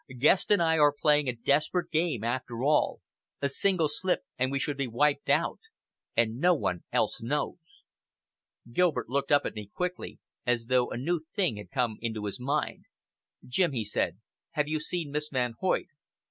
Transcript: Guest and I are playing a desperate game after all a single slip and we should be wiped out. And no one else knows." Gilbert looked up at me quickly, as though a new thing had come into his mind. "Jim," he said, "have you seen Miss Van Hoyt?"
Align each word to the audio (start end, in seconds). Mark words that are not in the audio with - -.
Guest 0.17 0.49
and 0.49 0.63
I 0.63 0.79
are 0.79 0.91
playing 0.91 1.27
a 1.29 1.35
desperate 1.35 1.91
game 1.91 2.23
after 2.23 2.63
all 2.63 3.01
a 3.39 3.47
single 3.47 3.87
slip 3.87 4.21
and 4.35 4.51
we 4.51 4.57
should 4.57 4.75
be 4.75 4.87
wiped 4.87 5.29
out. 5.29 5.59
And 6.17 6.39
no 6.39 6.55
one 6.55 6.83
else 6.91 7.21
knows." 7.21 7.59
Gilbert 8.73 9.09
looked 9.09 9.31
up 9.31 9.45
at 9.45 9.53
me 9.53 9.67
quickly, 9.67 10.17
as 10.43 10.65
though 10.65 10.89
a 10.89 10.97
new 10.97 11.19
thing 11.35 11.57
had 11.57 11.69
come 11.69 11.97
into 12.01 12.25
his 12.25 12.39
mind. 12.39 12.85
"Jim," 13.45 13.73
he 13.73 13.83
said, 13.85 14.17
"have 14.53 14.67
you 14.67 14.79
seen 14.79 15.11
Miss 15.11 15.29
Van 15.29 15.53
Hoyt?" 15.59 15.89